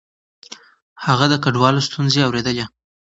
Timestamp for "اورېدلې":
2.23-2.65